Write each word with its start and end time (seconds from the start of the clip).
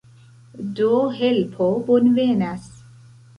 Do, 0.79 0.87
helpo 1.17 1.67
bonvenas. 1.91 2.67